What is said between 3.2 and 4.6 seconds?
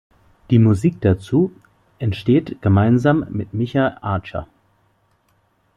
mit Micha Acher.